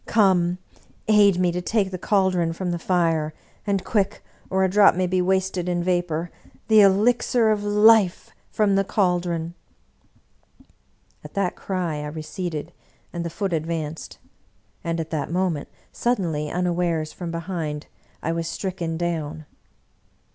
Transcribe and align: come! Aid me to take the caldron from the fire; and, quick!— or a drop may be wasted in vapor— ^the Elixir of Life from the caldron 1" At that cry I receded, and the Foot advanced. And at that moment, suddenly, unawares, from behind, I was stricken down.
come! 0.07 0.57
Aid 1.07 1.37
me 1.37 1.51
to 1.51 1.61
take 1.61 1.91
the 1.91 1.97
caldron 1.99 2.53
from 2.53 2.71
the 2.71 2.79
fire; 2.79 3.35
and, 3.67 3.83
quick!— 3.83 4.23
or 4.49 4.63
a 4.63 4.67
drop 4.67 4.95
may 4.95 5.05
be 5.05 5.21
wasted 5.21 5.69
in 5.69 5.83
vapor— 5.83 6.31
^the 6.69 6.79
Elixir 6.79 7.51
of 7.51 7.63
Life 7.63 8.31
from 8.49 8.73
the 8.73 8.83
caldron 8.83 9.53
1" 10.61 10.63
At 11.25 11.33
that 11.35 11.55
cry 11.55 11.97
I 11.99 12.07
receded, 12.07 12.73
and 13.13 13.23
the 13.23 13.29
Foot 13.29 13.53
advanced. 13.53 14.17
And 14.83 14.99
at 14.99 15.11
that 15.11 15.29
moment, 15.31 15.69
suddenly, 15.91 16.49
unawares, 16.49 17.13
from 17.13 17.29
behind, 17.29 17.85
I 18.23 18.31
was 18.31 18.47
stricken 18.47 18.97
down. 18.97 19.45